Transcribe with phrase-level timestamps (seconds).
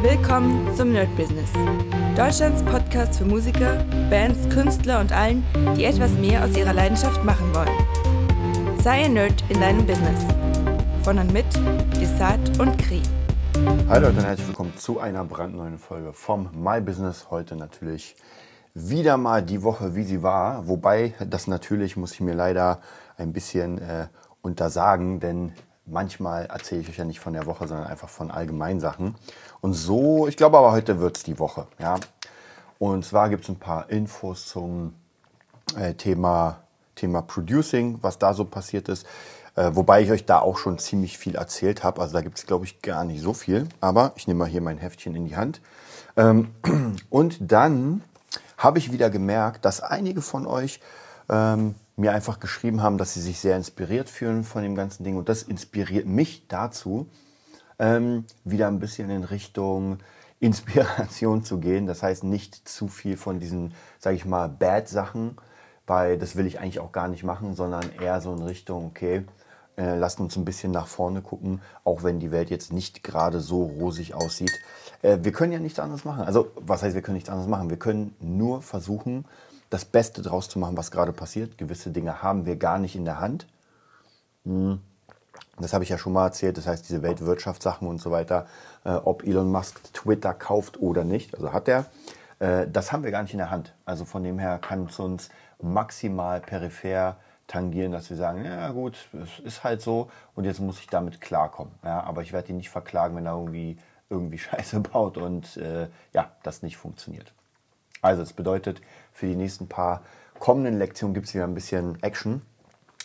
[0.00, 1.50] Willkommen zum Nerd Business.
[2.16, 5.44] Deutschlands Podcast für Musiker, Bands, Künstler und allen,
[5.76, 8.78] die etwas mehr aus ihrer Leidenschaft machen wollen.
[8.80, 10.24] Sei ein Nerd in deinem Business.
[11.02, 11.46] Von und mit
[12.00, 13.02] Desart und Kri.
[13.88, 17.26] Hi Leute und herzlich willkommen zu einer brandneuen Folge vom My Business.
[17.30, 18.14] Heute natürlich
[18.74, 20.68] wieder mal die Woche, wie sie war.
[20.68, 22.78] Wobei, das natürlich muss ich mir leider
[23.16, 24.06] ein bisschen äh,
[24.42, 25.54] untersagen, denn
[25.90, 29.14] manchmal erzähle ich euch ja nicht von der Woche, sondern einfach von allgemeinen Sachen.
[29.60, 31.66] Und so, ich glaube aber heute wird es die Woche.
[31.78, 31.96] Ja?
[32.78, 34.94] Und zwar gibt es ein paar Infos zum
[35.76, 36.60] äh, Thema,
[36.94, 39.06] Thema Producing, was da so passiert ist.
[39.56, 42.00] Äh, wobei ich euch da auch schon ziemlich viel erzählt habe.
[42.00, 43.68] Also da gibt es, glaube ich, gar nicht so viel.
[43.80, 45.60] Aber ich nehme mal hier mein Heftchen in die Hand.
[46.16, 46.54] Ähm,
[47.10, 48.02] und dann
[48.56, 50.80] habe ich wieder gemerkt, dass einige von euch
[51.28, 55.16] ähm, mir einfach geschrieben haben, dass sie sich sehr inspiriert fühlen von dem ganzen Ding.
[55.16, 57.08] Und das inspiriert mich dazu,
[57.78, 59.98] ähm, wieder ein bisschen in Richtung
[60.40, 61.86] Inspiration zu gehen.
[61.86, 65.36] Das heißt, nicht zu viel von diesen, sage ich mal, Bad-Sachen,
[65.86, 69.24] weil das will ich eigentlich auch gar nicht machen, sondern eher so in Richtung, okay,
[69.76, 73.40] äh, lasst uns ein bisschen nach vorne gucken, auch wenn die Welt jetzt nicht gerade
[73.40, 74.52] so rosig aussieht.
[75.02, 76.22] Äh, wir können ja nichts anderes machen.
[76.22, 77.70] Also, was heißt, wir können nichts anderes machen?
[77.70, 79.24] Wir können nur versuchen,
[79.70, 81.58] das Beste draus zu machen, was gerade passiert.
[81.58, 83.46] Gewisse Dinge haben wir gar nicht in der Hand.
[84.44, 84.80] Hm.
[85.60, 86.56] Das habe ich ja schon mal erzählt.
[86.56, 88.46] Das heißt, diese Weltwirtschaftssachen und so weiter,
[88.84, 91.86] äh, ob Elon Musk Twitter kauft oder nicht, also hat er,
[92.38, 93.74] äh, das haben wir gar nicht in der Hand.
[93.84, 95.30] Also von dem her kann es uns
[95.60, 100.78] maximal peripher tangieren, dass wir sagen, ja gut, es ist halt so und jetzt muss
[100.78, 101.72] ich damit klarkommen.
[101.82, 105.88] Ja, aber ich werde ihn nicht verklagen, wenn er irgendwie, irgendwie Scheiße baut und äh,
[106.12, 107.32] ja, das nicht funktioniert.
[108.02, 108.80] Also das bedeutet,
[109.12, 110.02] für die nächsten paar
[110.38, 112.42] kommenden Lektionen gibt es wieder ein bisschen Action.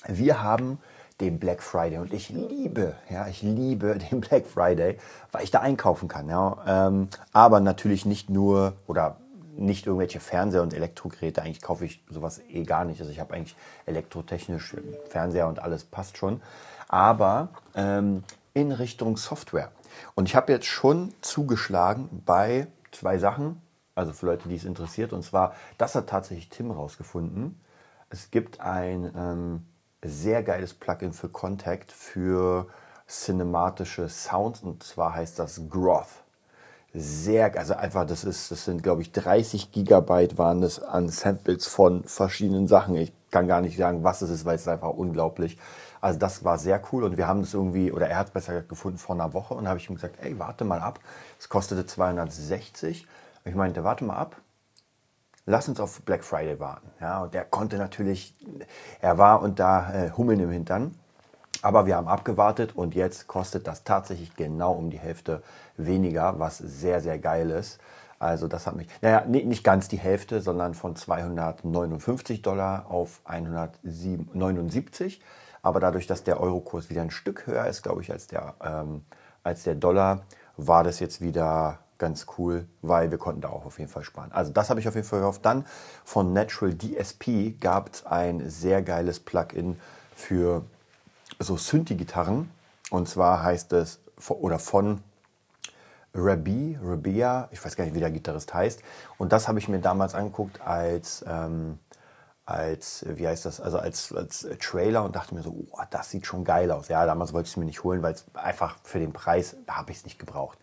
[0.08, 0.80] Wir haben
[1.22, 4.98] den Black Friday und ich liebe, ja, ich liebe den Black Friday,
[5.32, 6.30] weil ich da einkaufen kann.
[6.30, 6.88] Ja.
[6.88, 9.18] Ähm, aber natürlich nicht nur oder
[9.56, 11.42] nicht irgendwelche Fernseher und Elektrogeräte.
[11.42, 13.00] Eigentlich kaufe ich sowas eh gar nicht.
[13.00, 14.76] Also ich habe eigentlich elektrotechnisch
[15.10, 16.42] Fernseher und alles passt schon.
[16.88, 18.24] Aber ähm,
[18.54, 19.72] in Richtung Software.
[20.16, 23.62] Und ich habe jetzt schon zugeschlagen bei zwei Sachen.
[23.96, 25.14] Also für Leute, die es interessiert.
[25.14, 27.60] Und zwar, das hat tatsächlich Tim rausgefunden.
[28.10, 29.66] Es gibt ein ähm,
[30.04, 32.68] sehr geiles Plugin für Contact für
[33.08, 34.62] cinematische Sounds.
[34.62, 36.24] Und zwar heißt das Groth.
[36.96, 41.66] Sehr, also einfach, das ist, das sind, glaube ich, 30 Gigabyte waren es an Samples
[41.66, 42.96] von verschiedenen Sachen.
[42.96, 45.58] Ich kann gar nicht sagen, was es ist, weil es ist einfach unglaublich.
[46.02, 48.62] Also das war sehr cool und wir haben das irgendwie, oder er hat es besser
[48.62, 51.00] gefunden vor einer Woche und habe ich ihm gesagt, ey, warte mal ab.
[51.40, 53.08] Es kostete 260
[53.46, 54.38] ich meinte, warte mal ab,
[55.46, 56.90] lass uns auf Black Friday warten.
[57.02, 58.34] Ja, und der konnte natürlich,
[59.02, 60.96] er war und da äh, Hummeln im Hintern.
[61.62, 65.42] Aber wir haben abgewartet und jetzt kostet das tatsächlich genau um die Hälfte
[65.78, 67.80] weniger, was sehr, sehr geil ist.
[68.20, 75.22] Also das hat mich, naja, nicht ganz die Hälfte, sondern von 259 Dollar auf 179.
[75.62, 79.06] Aber dadurch, dass der Eurokurs wieder ein Stück höher ist, glaube ich, als der, ähm,
[79.44, 80.24] als der Dollar,
[80.58, 84.32] war das jetzt wieder ganz cool, weil wir konnten da auch auf jeden Fall sparen.
[84.32, 85.46] Also das habe ich auf jeden Fall gehofft.
[85.46, 85.66] Dann
[86.04, 89.80] von Natural DSP gab es ein sehr geiles Plugin
[90.16, 90.64] für
[91.40, 92.50] so Synthi-Gitarren.
[92.92, 94.00] Und zwar heißt es,
[94.30, 95.02] oder von
[96.16, 98.82] Rabi, Rabia, ich weiß gar nicht, wie der Gitarrist heißt.
[99.18, 101.80] Und das habe ich mir damals angeguckt als, ähm,
[102.46, 106.28] als, wie heißt das, also als, als Trailer und dachte mir so, oh, das sieht
[106.28, 106.88] schon geil aus.
[106.88, 109.78] Ja, damals wollte ich es mir nicht holen, weil es einfach für den Preis, da
[109.78, 110.60] habe ich es nicht gebraucht.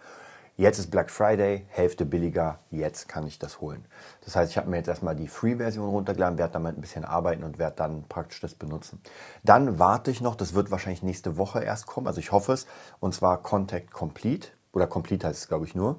[0.61, 3.83] Jetzt ist Black Friday, Hälfte billiger, jetzt kann ich das holen.
[4.27, 7.45] Das heißt, ich habe mir jetzt erstmal die Free-Version runtergeladen, werde damit ein bisschen arbeiten
[7.45, 9.01] und werde dann praktisch das benutzen.
[9.43, 12.67] Dann warte ich noch, das wird wahrscheinlich nächste Woche erst kommen, also ich hoffe es,
[12.99, 15.99] und zwar Contact Complete, oder Complete heißt es glaube ich nur,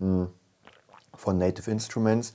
[0.00, 0.28] hm,
[1.14, 2.34] von Native Instruments.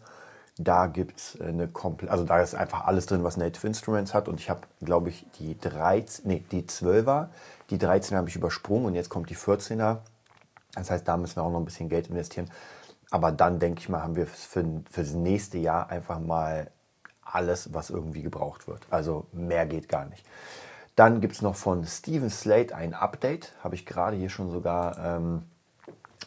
[0.57, 4.27] Da gibt es eine komplett, also da ist einfach alles drin, was Native Instruments hat.
[4.27, 7.27] Und ich habe, glaube ich, die 13, nee, die 12er,
[7.69, 9.99] die 13er habe ich übersprungen und jetzt kommt die 14er
[10.75, 12.49] das heißt, da müssen wir auch noch ein bisschen Geld investieren.
[13.11, 16.71] Aber dann denke ich mal, haben wir für, für das nächste Jahr einfach mal
[17.23, 18.81] alles, was irgendwie gebraucht wird.
[18.89, 20.25] Also mehr geht gar nicht.
[20.95, 23.53] Dann gibt es noch von Steven Slate ein Update.
[23.63, 25.43] Habe ich gerade hier schon sogar ähm,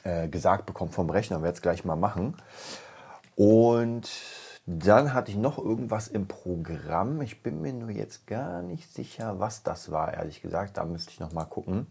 [0.03, 1.43] äh, gesagt bekommen vom Rechner.
[1.43, 2.37] Werde es gleich mal machen.
[3.37, 4.09] Und
[4.67, 7.23] dann hatte ich noch irgendwas im Programm.
[7.23, 10.77] Ich bin mir nur jetzt gar nicht sicher, was das war, ehrlich gesagt.
[10.77, 11.87] Da müsste ich noch mal gucken.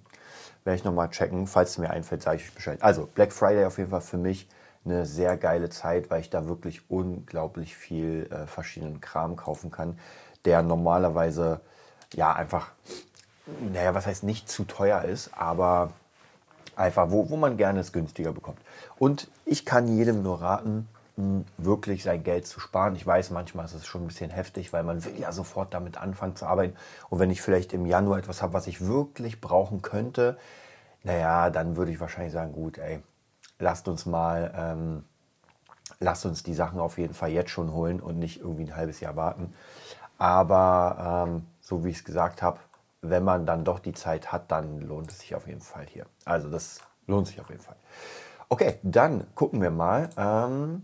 [0.64, 1.48] Werde ich noch mal checken.
[1.48, 2.82] Falls es mir einfällt, sage ich euch Bescheid.
[2.82, 4.48] Also, Black Friday auf jeden Fall für mich
[4.84, 9.98] eine sehr geile Zeit, weil ich da wirklich unglaublich viel äh, verschiedenen Kram kaufen kann,
[10.44, 11.62] der normalerweise
[12.14, 12.72] ja einfach,
[13.72, 15.92] naja, was heißt nicht zu teuer ist, aber
[16.76, 18.60] Einfach, wo, wo man gerne es günstiger bekommt.
[18.98, 20.90] Und ich kann jedem nur raten,
[21.58, 22.96] wirklich sein Geld zu sparen.
[22.96, 25.98] Ich weiß, manchmal ist es schon ein bisschen heftig, weil man will ja sofort damit
[25.98, 26.76] anfangen zu arbeiten.
[27.10, 30.38] Und wenn ich vielleicht im Januar etwas habe, was ich wirklich brauchen könnte,
[31.04, 33.02] naja, dann würde ich wahrscheinlich sagen, gut, ey,
[33.60, 35.06] lasst uns mal, ähm,
[36.00, 39.00] lasst uns die Sachen auf jeden Fall jetzt schon holen und nicht irgendwie ein halbes
[39.00, 39.54] Jahr warten.
[40.18, 42.60] Aber ähm, so wie ich es gesagt habe,
[43.02, 46.08] wenn man dann doch die Zeit hat, dann lohnt es sich auf jeden Fall hier.
[46.26, 47.76] Also das lohnt sich auf jeden Fall.
[48.50, 50.10] Okay, dann gucken wir mal.
[50.18, 50.84] Ähm,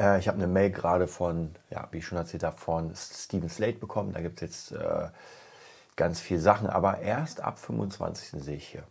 [0.00, 3.48] äh, ich habe eine Mail gerade von, ja, wie ich schon erzählt habe, von Steven
[3.48, 4.12] Slate bekommen.
[4.12, 5.08] Da gibt es jetzt äh,
[5.96, 8.42] ganz viele Sachen, aber erst ab 25.
[8.42, 8.84] sehe ich hier.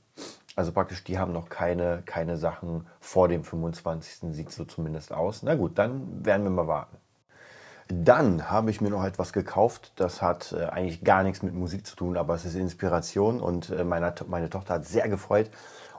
[0.55, 4.33] Also praktisch, die haben noch keine, keine Sachen vor dem 25.
[4.33, 5.41] sieht so zumindest aus.
[5.41, 6.97] Na gut, dann werden wir mal warten.
[7.91, 11.87] Dann habe ich mir noch etwas gekauft, das hat äh, eigentlich gar nichts mit Musik
[11.87, 15.49] zu tun, aber es ist Inspiration und äh, meine, meine Tochter hat sehr gefreut.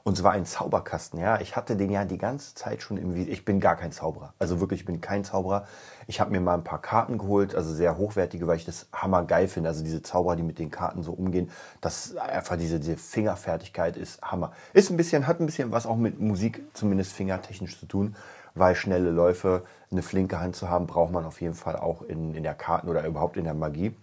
[0.02, 1.20] Und zwar ein Zauberkasten.
[1.20, 3.32] Ja, ich hatte den ja die ganze Zeit schon im Visier.
[3.32, 4.32] Ich bin gar kein Zauberer.
[4.38, 5.66] Also wirklich, ich bin kein Zauberer.
[6.06, 9.46] Ich habe mir mal ein paar Karten geholt, also sehr hochwertige, weil ich das hammergeil
[9.46, 9.68] finde.
[9.68, 11.50] Also diese Zauberer, die mit den Karten so umgehen,
[11.80, 14.52] das einfach diese, diese Fingerfertigkeit ist Hammer.
[14.72, 18.16] Ist ein bisschen, hat ein bisschen was auch mit Musik, zumindest fingertechnisch zu tun,
[18.54, 22.34] weil schnelle Läufe, eine flinke Hand zu haben, braucht man auf jeden Fall auch in,
[22.34, 23.94] in der Karten oder überhaupt in der Magie.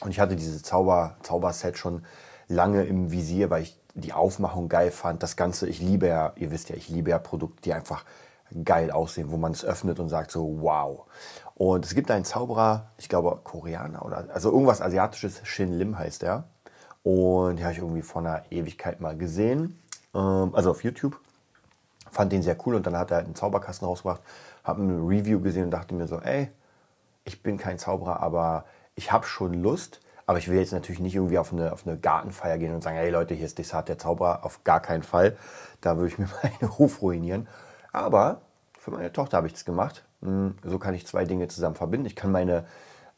[0.00, 2.04] Und ich hatte dieses Zauber, Zauberset schon
[2.48, 5.22] lange im Visier, weil ich die Aufmachung geil fand.
[5.22, 8.04] Das Ganze, ich liebe ja, ihr wisst ja, ich liebe ja Produkte, die einfach
[8.64, 11.06] geil aussehen, wo man es öffnet und sagt so, wow.
[11.54, 16.22] Und es gibt einen Zauberer, ich glaube Koreaner oder, also irgendwas Asiatisches, Shin Lim heißt
[16.22, 16.44] der.
[17.02, 19.80] Und den habe ich irgendwie vor einer Ewigkeit mal gesehen,
[20.14, 21.18] ähm, also auf YouTube.
[22.10, 24.22] Fand den sehr cool und dann hat er einen Zauberkasten rausgebracht,
[24.62, 26.50] habe ein Review gesehen und dachte mir so, ey,
[27.24, 28.64] ich bin kein Zauberer, aber
[28.94, 31.96] ich habe schon Lust, aber ich will jetzt natürlich nicht irgendwie auf eine, auf eine
[31.96, 34.44] Gartenfeier gehen und sagen, hey Leute, hier ist Desart der Zauberer.
[34.44, 35.36] Auf gar keinen Fall.
[35.80, 37.46] Da würde ich mir meinen Ruf ruinieren.
[37.92, 38.40] Aber
[38.78, 40.04] für meine Tochter habe ich das gemacht.
[40.22, 42.06] Hm, so kann ich zwei Dinge zusammen verbinden.
[42.06, 42.64] Ich kann meine,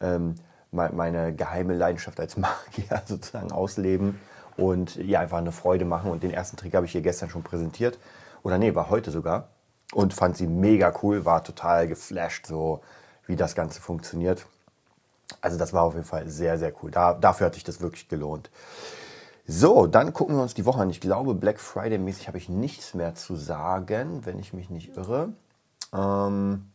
[0.00, 0.34] ähm,
[0.70, 4.20] meine geheime Leidenschaft als Magier sozusagen ausleben
[4.58, 6.10] und ihr einfach eine Freude machen.
[6.10, 7.98] Und den ersten Trick habe ich ihr gestern schon präsentiert.
[8.42, 9.48] Oder nee, war heute sogar.
[9.94, 12.82] Und fand sie mega cool, war total geflasht, so
[13.26, 14.46] wie das Ganze funktioniert.
[15.40, 16.90] Also das war auf jeden Fall sehr, sehr cool.
[16.90, 18.50] Da, dafür hat sich das wirklich gelohnt.
[19.46, 20.90] So, dann gucken wir uns die Woche an.
[20.90, 25.32] Ich glaube, Black Friday-mäßig habe ich nichts mehr zu sagen, wenn ich mich nicht irre.
[25.94, 26.70] Ähm,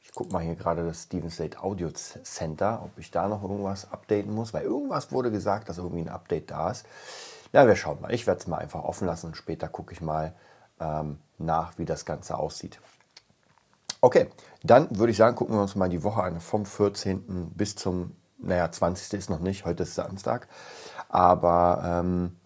[0.00, 3.92] ich gucke mal hier gerade das Steven Slate Audio Center, ob ich da noch irgendwas
[3.92, 6.86] updaten muss, weil irgendwas wurde gesagt, dass irgendwie ein Update da ist.
[7.52, 8.12] Ja, wir schauen mal.
[8.12, 10.34] Ich werde es mal einfach offen lassen und später gucke ich mal
[10.80, 12.80] ähm, nach, wie das Ganze aussieht.
[14.00, 14.28] Okay,
[14.62, 17.50] dann würde ich sagen, gucken wir uns mal die Woche an, vom 14.
[17.56, 19.18] bis zum, naja, 20.
[19.18, 20.46] ist noch nicht, heute ist Samstag.
[21.08, 22.36] Aber ähm,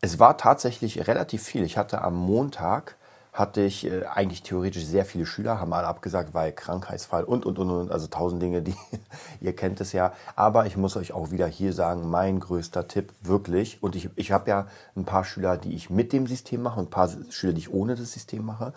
[0.00, 1.62] es war tatsächlich relativ viel.
[1.64, 2.96] Ich hatte am Montag,
[3.34, 7.58] hatte ich äh, eigentlich theoretisch sehr viele Schüler, haben alle abgesagt, weil Krankheitsfall und, und,
[7.58, 8.74] und, und, also tausend Dinge, die,
[9.42, 10.14] ihr kennt es ja.
[10.36, 14.32] Aber ich muss euch auch wieder hier sagen, mein größter Tipp, wirklich, und ich, ich
[14.32, 17.52] habe ja ein paar Schüler, die ich mit dem System mache und ein paar Schüler,
[17.52, 18.72] die ich ohne das System mache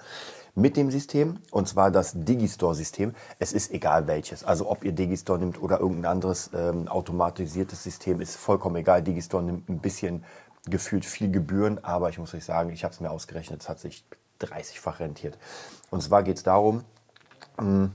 [0.55, 3.13] mit dem System, und zwar das Digistore-System.
[3.39, 4.43] Es ist egal welches.
[4.43, 9.01] Also ob ihr Digistore nimmt oder irgendein anderes ähm, automatisiertes System, ist vollkommen egal.
[9.01, 10.23] Digistore nimmt ein bisschen
[10.65, 13.79] gefühlt viel Gebühren, aber ich muss euch sagen, ich habe es mir ausgerechnet, es hat
[13.79, 14.05] sich
[14.41, 15.37] 30-fach rentiert.
[15.89, 16.83] Und zwar geht es darum,
[17.57, 17.91] hm,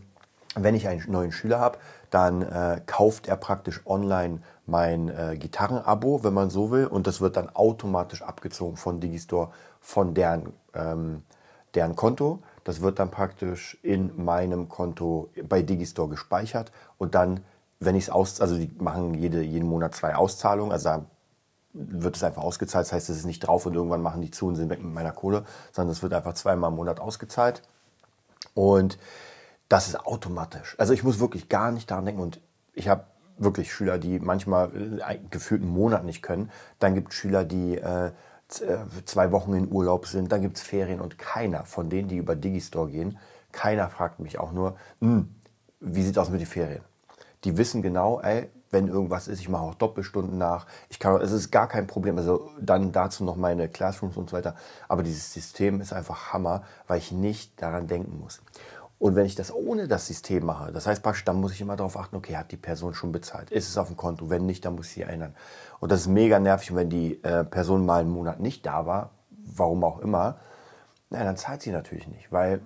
[0.54, 1.78] wenn ich einen neuen Schüler habe,
[2.11, 7.21] dann äh, kauft er praktisch online mein äh, Gitarrenabo, wenn man so will, und das
[7.21, 11.23] wird dann automatisch abgezogen von Digistore, von deren ähm,
[11.76, 12.42] deren Konto.
[12.66, 17.44] Das wird dann praktisch in meinem Konto bei Digistore gespeichert und dann,
[17.78, 21.04] wenn ich es aus, also die machen jede, jeden Monat zwei Auszahlungen, also da
[21.75, 22.87] wird es einfach ausgezahlt.
[22.87, 24.92] Das heißt, es ist nicht drauf und irgendwann machen die zu und sind weg mit
[24.92, 27.62] meiner Kohle, sondern es wird einfach zweimal im Monat ausgezahlt.
[28.54, 28.99] Und
[29.68, 30.75] das ist automatisch.
[30.76, 32.40] Also ich muss wirklich gar nicht daran denken und
[32.75, 33.04] ich habe
[33.38, 34.70] wirklich Schüler, die manchmal
[35.06, 36.50] äh, gefühlt einen Monat nicht können.
[36.80, 38.11] Dann gibt es Schüler, die äh,
[38.49, 42.37] zwei Wochen in Urlaub sind, dann gibt es Ferien und keiner von denen, die über
[42.37, 43.19] Digistore gehen,
[43.53, 45.35] keiner fragt mich auch nur, hm,
[45.81, 46.83] wie sieht aus mit den Ferien?
[47.45, 50.67] Die wissen genau, ey, wenn irgendwas ist, ich mache auch Doppelstunden nach.
[50.88, 52.19] Ich kann, es ist gar kein Problem.
[52.19, 54.57] Also dann dazu noch meine Classrooms und so weiter.
[54.88, 58.43] Aber dieses System ist einfach Hammer, weil ich nicht daran denken muss.
[58.99, 61.76] Und wenn ich das ohne das System mache, das heißt praktisch, dann muss ich immer
[61.76, 63.50] darauf achten, okay, hat die Person schon bezahlt?
[63.50, 64.31] Ist es auf dem Konto?
[64.31, 65.35] Wenn nicht, dann muss ich sie ändern.
[65.81, 66.75] Und das ist mega nervig.
[66.75, 70.38] Wenn die äh, Person mal einen Monat nicht da war, warum auch immer,
[71.11, 72.33] na, dann zahlt sie natürlich nicht.
[72.33, 72.61] Weil,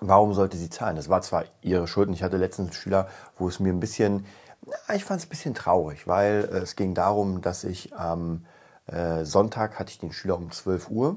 [0.00, 0.96] warum sollte sie zahlen?
[0.96, 2.08] Das war zwar ihre Schuld.
[2.08, 4.24] Und ich hatte letztens einen Schüler, wo es mir ein bisschen,
[4.64, 8.44] na, ich fand es ein bisschen traurig, weil äh, es ging darum, dass ich am
[8.86, 11.16] Äh, Sonntag hatte ich den Schüler um 12 Uhr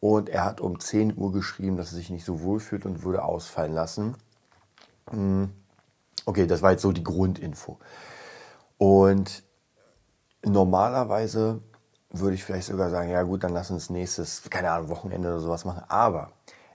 [0.00, 3.02] und er hat um 10 Uhr geschrieben, dass er sich nicht so wohl fühlt und
[3.02, 4.16] würde ausfallen lassen.
[5.10, 5.50] Hm.
[6.24, 7.78] Okay, das war jetzt so die Grundinfo.
[8.76, 9.42] Und
[10.44, 11.60] normalerweise
[12.10, 15.40] würde ich vielleicht sogar sagen, ja gut, dann lass uns nächstes, keine Ahnung, Wochenende oder
[15.40, 15.82] sowas machen.
[15.88, 16.32] Aber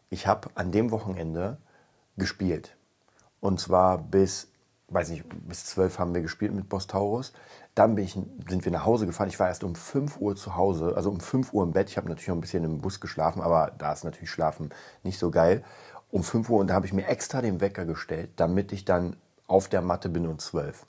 [0.10, 1.58] ich habe an dem Wochenende
[2.18, 2.76] gespielt.
[3.40, 4.48] Und zwar bis,
[4.94, 7.34] weiß nicht, bis 12 haben wir gespielt mit Boss Taurus.
[7.76, 9.30] Dann ich, sind wir nach Hause gefahren.
[9.30, 11.90] Ich war erst um 5 Uhr zu Hause, also um 5 Uhr im Bett.
[11.90, 14.70] Ich habe natürlich noch ein bisschen im Bus geschlafen, aber da ist natürlich Schlafen
[15.04, 15.64] nicht so geil.
[16.12, 19.16] Um 5 Uhr und da habe ich mir extra den Wecker gestellt, damit ich dann
[19.48, 20.86] auf der Matte bin um 12.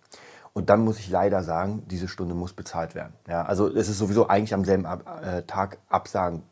[0.53, 3.15] Und dann muss ich leider sagen, diese Stunde muss bezahlt werden.
[3.27, 6.43] Ja, also es ist sowieso eigentlich am selben äh, Tag absagen,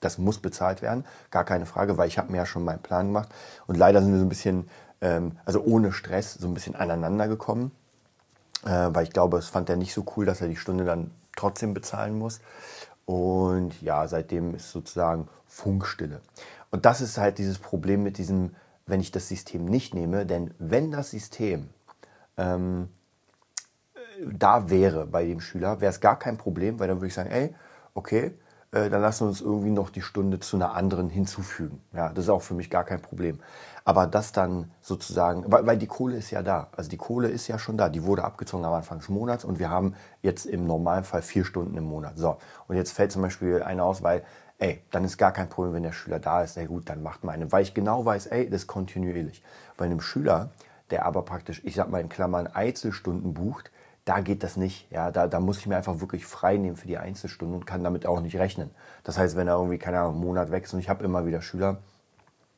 [0.00, 3.06] das muss bezahlt werden, gar keine Frage, weil ich habe mir ja schon meinen Plan
[3.06, 3.28] gemacht.
[3.66, 4.68] Und leider sind wir so ein bisschen,
[5.02, 7.72] ähm, also ohne Stress, so ein bisschen aneinander gekommen,
[8.64, 11.10] äh, weil ich glaube, es fand er nicht so cool, dass er die Stunde dann
[11.36, 12.40] trotzdem bezahlen muss.
[13.04, 16.22] Und ja, seitdem ist sozusagen Funkstille.
[16.70, 18.54] Und das ist halt dieses Problem mit diesem,
[18.86, 21.68] wenn ich das System nicht nehme, denn wenn das System
[22.38, 22.88] ähm,
[24.24, 27.30] da wäre bei dem Schüler, wäre es gar kein Problem, weil dann würde ich sagen,
[27.30, 27.54] ey,
[27.94, 28.32] okay,
[28.72, 31.80] äh, dann lassen wir uns irgendwie noch die Stunde zu einer anderen hinzufügen.
[31.92, 33.38] Ja, das ist auch für mich gar kein Problem.
[33.84, 36.68] Aber das dann sozusagen, weil, weil die Kohle ist ja da.
[36.76, 37.88] Also die Kohle ist ja schon da.
[37.88, 41.76] Die wurde abgezogen am Anfang des Monats und wir haben jetzt im Normalfall vier Stunden
[41.76, 42.16] im Monat.
[42.16, 42.38] So,
[42.68, 44.22] und jetzt fällt zum Beispiel einer aus, weil,
[44.58, 46.56] ey, dann ist gar kein Problem, wenn der Schüler da ist.
[46.56, 47.52] Ey, gut, dann macht man eine.
[47.52, 49.42] Weil ich genau weiß, ey, das ist kontinuierlich.
[49.76, 50.50] Bei einem Schüler,
[50.90, 53.70] der aber praktisch, ich sag mal in Klammern, Einzelstunden bucht,
[54.04, 54.90] da geht das nicht.
[54.90, 57.84] Ja, da, da muss ich mir einfach wirklich frei nehmen für die Einzelstunden und kann
[57.84, 58.70] damit auch nicht rechnen.
[59.04, 61.26] Das heißt, wenn er irgendwie, keine Ahnung, einen Monat weg ist und ich habe immer
[61.26, 61.78] wieder Schüler,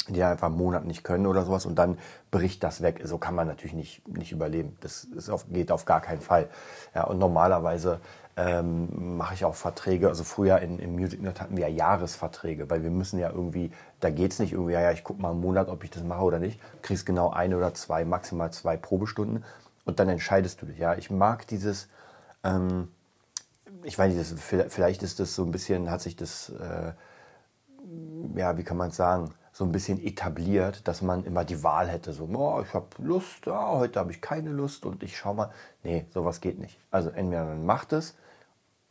[0.09, 1.99] die einfach einen Monat nicht können oder sowas und dann
[2.31, 3.01] bricht das weg.
[3.05, 4.77] So kann man natürlich nicht, nicht überleben.
[4.81, 6.49] Das auf, geht auf gar keinen Fall.
[6.95, 8.01] Ja, und normalerweise
[8.37, 10.09] ähm, mache ich auch Verträge.
[10.09, 13.71] Also früher in, im Music Nerd hatten wir ja Jahresverträge, weil wir müssen ja irgendwie,
[14.01, 16.23] da geht es nicht irgendwie, ja, ich gucke mal einen Monat, ob ich das mache
[16.23, 16.61] oder nicht.
[16.83, 19.45] Kriegst genau eine oder zwei, maximal zwei Probestunden
[19.85, 20.79] und dann entscheidest du dich.
[20.79, 21.89] Ja, ich mag dieses,
[22.43, 22.89] ähm,
[23.83, 24.41] ich weiß nicht, das,
[24.73, 26.93] vielleicht ist das so ein bisschen, hat sich das, äh,
[28.35, 31.89] ja, wie kann man es sagen, so ein bisschen etabliert, dass man immer die Wahl
[31.89, 32.13] hätte.
[32.13, 35.51] So, oh, ich habe Lust, oh, heute habe ich keine Lust und ich schau mal.
[35.85, 36.77] Nee, sowas geht nicht.
[36.91, 38.17] Also entweder man macht es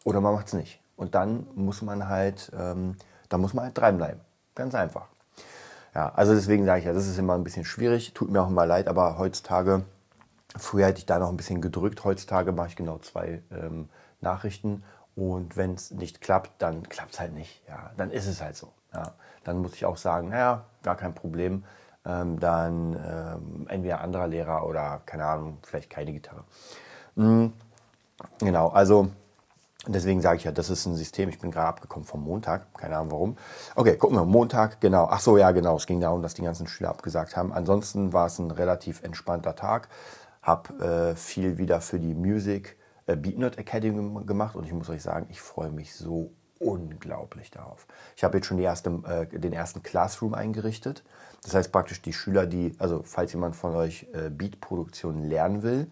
[0.06, 0.80] oder man macht es nicht.
[0.96, 2.96] Und dann muss man halt, ähm,
[3.28, 4.22] da muss man halt dranbleiben.
[4.56, 5.08] Ganz einfach.
[5.94, 8.50] Ja, also deswegen sage ich ja, das ist immer ein bisschen schwierig, tut mir auch
[8.50, 9.84] immer leid, aber heutzutage
[10.56, 12.04] Früher hätte ich da noch ein bisschen gedrückt.
[12.04, 13.90] Heutzutage mache ich genau zwei ähm,
[14.22, 14.84] Nachrichten.
[15.16, 17.62] Und wenn es nicht klappt, dann klappt es halt nicht.
[17.68, 18.72] Ja, dann ist es halt so.
[18.94, 19.14] Ja.
[19.44, 21.64] Dann muss ich auch sagen, naja, gar kein Problem.
[22.06, 26.44] Ähm, dann ähm, entweder anderer Lehrer oder keine Ahnung, vielleicht keine Gitarre.
[27.16, 27.54] Mhm.
[28.40, 29.10] Genau, also
[29.88, 31.30] deswegen sage ich ja, das ist ein System.
[31.30, 33.38] Ich bin gerade abgekommen vom Montag, keine Ahnung warum.
[33.76, 35.08] Okay, gucken wir, Montag, genau.
[35.10, 35.78] Ach so, ja, genau.
[35.78, 37.54] Es ging darum, dass die ganzen Schüler abgesagt haben.
[37.54, 39.88] Ansonsten war es ein relativ entspannter Tag
[40.44, 45.02] habe äh, viel wieder für die Music äh, Beatnut Academy gemacht und ich muss euch
[45.02, 47.88] sagen, ich freue mich so unglaublich darauf.
[48.16, 51.04] Ich habe jetzt schon erste, äh, den ersten Classroom eingerichtet.
[51.44, 55.92] Das heißt praktisch die Schüler, die, also falls jemand von euch äh, Beatproduktion lernen will,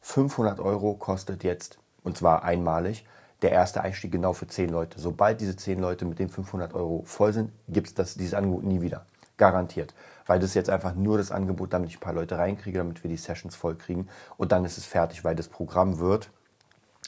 [0.00, 3.06] 500 Euro kostet jetzt, und zwar einmalig,
[3.40, 5.00] der erste Einstieg genau für 10 Leute.
[5.00, 8.80] Sobald diese 10 Leute mit den 500 Euro voll sind, gibt es dieses Angebot nie
[8.80, 9.06] wieder.
[9.36, 9.94] Garantiert.
[10.26, 13.02] Weil das ist jetzt einfach nur das Angebot, damit ich ein paar Leute reinkriege, damit
[13.02, 14.08] wir die Sessions voll kriegen.
[14.36, 16.30] Und dann ist es fertig, weil das Programm wird,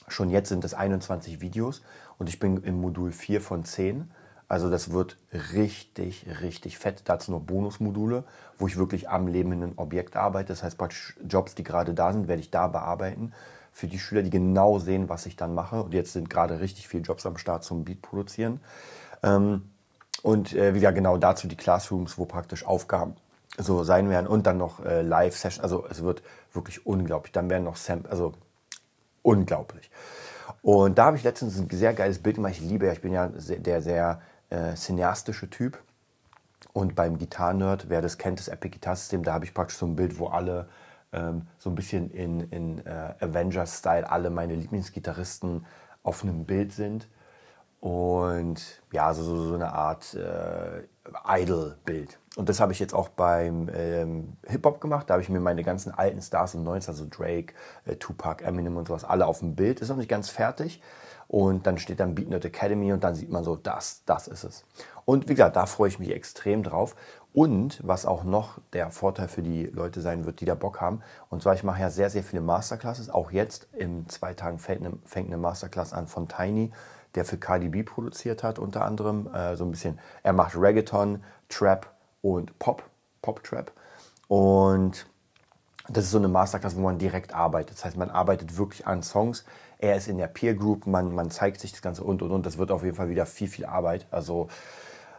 [0.09, 1.83] schon jetzt sind es 21 Videos
[2.19, 4.11] und ich bin im Modul 4 von 10.
[4.49, 5.17] Also das wird
[5.53, 7.03] richtig, richtig fett.
[7.07, 8.25] Dazu noch Bonusmodule,
[8.59, 10.49] wo ich wirklich am lebenden Objekt arbeite.
[10.49, 13.33] Das heißt praktisch Jobs, die gerade da sind, werde ich da bearbeiten.
[13.73, 15.83] Für die Schüler, die genau sehen, was ich dann mache.
[15.83, 18.61] Und jetzt sind gerade richtig viele Jobs am Start zum Beat produzieren.
[19.23, 19.63] Ähm,
[20.27, 23.15] und äh, wieder genau dazu die Classrooms, wo praktisch Aufgaben
[23.59, 25.63] so sein werden und dann noch äh, Live-Session.
[25.63, 26.21] Also es wird
[26.53, 27.31] wirklich unglaublich.
[27.31, 28.33] Dann werden noch Sam, also
[29.23, 29.89] unglaublich.
[30.63, 32.55] Und da habe ich letztens ein sehr geiles Bild gemacht.
[32.55, 35.81] Ich liebe ja, ich bin ja der sehr äh, cineastische Typ.
[36.73, 39.87] Und beim Gitarren-Nerd, wer das kennt, das Epic Guitar System, da habe ich praktisch so
[39.87, 40.69] ein Bild, wo alle
[41.13, 45.65] ähm, so ein bisschen in, in äh, Avengers-Style, alle meine Lieblingsgitarristen
[46.03, 47.07] auf einem Bild sind.
[47.81, 50.83] Und ja, so, so, so eine Art äh,
[51.29, 52.19] Idol-Bild.
[52.37, 55.09] Und das habe ich jetzt auch beim ähm, Hip-Hop gemacht.
[55.09, 57.55] Da habe ich mir meine ganzen alten Stars und 90 also Drake,
[57.85, 59.81] äh, Tupac, Eminem und sowas, alle auf dem Bild.
[59.81, 60.83] Ist noch nicht ganz fertig.
[61.29, 64.65] und dann steht dann BeatNet Academy und dann sieht man so, das, das ist es.
[65.05, 66.95] Und wie gesagt, da freue ich mich extrem drauf.
[67.33, 71.03] Und was auch noch der Vorteil für die Leute sein wird, die da Bock haben,
[71.29, 73.11] und zwar ich mache ja sehr, sehr viele Masterclasses.
[73.11, 76.73] Auch jetzt in zwei Tagen fängt eine, fängt eine Masterclass an von Tiny,
[77.17, 79.29] der für Cardi B produziert hat, unter anderem.
[79.35, 81.91] Äh, so ein bisschen, er macht Reggaeton, Trap
[82.23, 82.85] und Pop,
[83.23, 83.73] Pop-Trap.
[84.29, 85.07] Und
[85.89, 87.77] das ist so eine Masterclass, wo man direkt arbeitet.
[87.77, 89.45] Das heißt, man arbeitet wirklich an Songs.
[89.79, 92.47] Er ist in der Peer Group, man, man zeigt sich das Ganze und und und.
[92.47, 94.07] Das wird auf jeden Fall wieder viel, viel Arbeit.
[94.11, 94.49] Also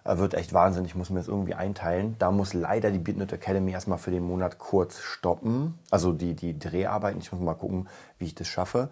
[0.03, 0.85] äh, wird echt Wahnsinn.
[0.85, 2.15] Ich muss mir das irgendwie einteilen.
[2.19, 5.77] Da muss leider die BeatNet Academy erstmal für den Monat kurz stoppen.
[5.89, 7.19] Also die, die Dreharbeiten.
[7.19, 7.87] Ich muss mal gucken,
[8.17, 8.89] wie ich das schaffe.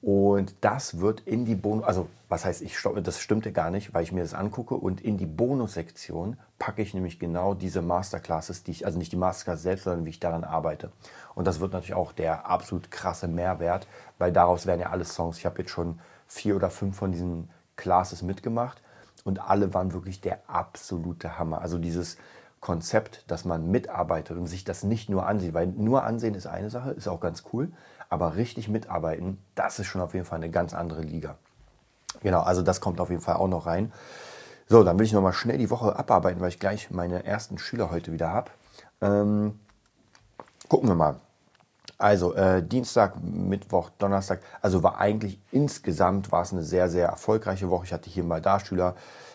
[0.00, 3.94] Und das wird in die Bonus, also was heißt ich stoppe, das stimmte gar nicht,
[3.94, 8.62] weil ich mir das angucke und in die Bonussektion packe ich nämlich genau diese Masterclasses,
[8.62, 10.92] die ich, also nicht die Masterclass selbst, sondern wie ich daran arbeite.
[11.34, 13.88] Und das wird natürlich auch der absolut krasse Mehrwert,
[14.18, 15.38] weil daraus werden ja alle Songs.
[15.38, 18.80] Ich habe jetzt schon vier oder fünf von diesen Classes mitgemacht
[19.24, 21.60] und alle waren wirklich der absolute Hammer.
[21.60, 22.18] Also dieses
[22.60, 26.70] Konzept, dass man mitarbeitet und sich das nicht nur ansieht, weil nur ansehen ist eine
[26.70, 27.70] Sache, ist auch ganz cool,
[28.08, 31.36] aber richtig mitarbeiten, das ist schon auf jeden Fall eine ganz andere Liga.
[32.22, 33.92] Genau, also das kommt auf jeden Fall auch noch rein.
[34.66, 37.90] So, dann will ich nochmal schnell die Woche abarbeiten, weil ich gleich meine ersten Schüler
[37.90, 38.50] heute wieder habe.
[39.00, 39.58] Ähm,
[40.68, 41.16] gucken wir mal.
[41.96, 44.40] Also äh, Dienstag, Mittwoch, Donnerstag.
[44.60, 47.86] Also war eigentlich insgesamt war es eine sehr, sehr erfolgreiche Woche.
[47.86, 48.94] Ich hatte hier mal da Schüler.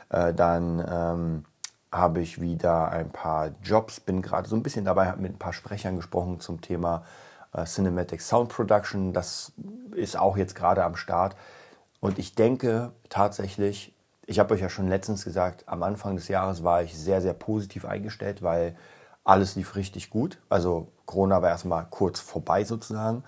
[0.10, 1.46] Äh, dann ähm,
[1.94, 4.00] habe ich wieder ein paar Jobs.
[4.00, 7.04] Bin gerade so ein bisschen dabei, habe mit ein paar Sprechern gesprochen zum Thema
[7.54, 9.14] äh, Cinematic Sound Production.
[9.14, 9.54] Das
[9.96, 11.36] ist auch jetzt gerade am Start.
[12.00, 13.94] Und ich denke tatsächlich,
[14.26, 17.34] ich habe euch ja schon letztens gesagt, am Anfang des Jahres war ich sehr, sehr
[17.34, 18.76] positiv eingestellt, weil
[19.24, 20.40] alles lief richtig gut.
[20.50, 23.24] Also Corona war erstmal kurz vorbei sozusagen.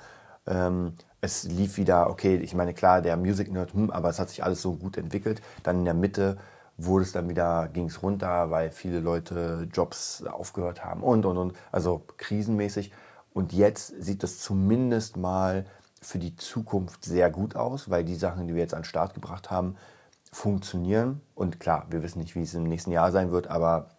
[0.48, 4.30] Ähm, es lief wieder, okay, ich meine, klar, der Music Nerd, hm, aber es hat
[4.30, 5.42] sich alles so gut entwickelt.
[5.64, 6.38] Dann in der Mitte
[6.77, 11.38] wurde es dann wieder, ging es runter, weil viele Leute Jobs aufgehört haben und, und,
[11.38, 11.53] und.
[11.72, 12.91] Also krisenmäßig.
[13.34, 15.65] Und jetzt sieht es zumindest mal
[16.01, 19.13] für die Zukunft sehr gut aus, weil die Sachen, die wir jetzt an den Start
[19.13, 19.75] gebracht haben,
[20.32, 21.22] funktionieren.
[21.34, 23.89] Und klar, wir wissen nicht, wie es im nächsten Jahr sein wird, aber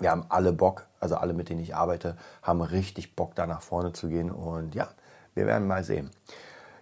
[0.00, 3.62] wir haben alle Bock, also alle, mit denen ich arbeite, haben richtig Bock, da nach
[3.62, 4.30] vorne zu gehen.
[4.30, 4.88] Und ja,
[5.34, 6.10] wir werden mal sehen.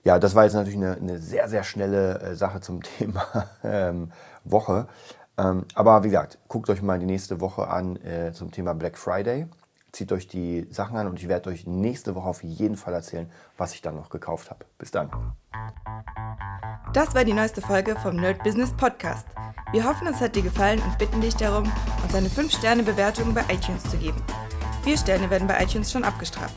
[0.04, 3.24] Ja, das war jetzt natürlich eine, eine sehr, sehr schnelle äh, Sache zum Thema
[3.62, 4.12] ähm,
[4.44, 4.88] Woche.
[5.38, 8.98] Ähm, aber wie gesagt, guckt euch mal die nächste Woche an äh, zum Thema Black
[8.98, 9.46] Friday
[9.92, 13.30] zieht euch die Sachen an und ich werde euch nächste Woche auf jeden Fall erzählen,
[13.56, 14.64] was ich dann noch gekauft habe.
[14.78, 15.10] Bis dann.
[16.92, 19.26] Das war die neueste Folge vom Nerd Business Podcast.
[19.72, 21.70] Wir hoffen, es hat dir gefallen und bitten dich darum,
[22.02, 24.20] uns eine 5-Sterne-Bewertung bei iTunes zu geben.
[24.82, 26.56] Vier Sterne werden bei iTunes schon abgestraft.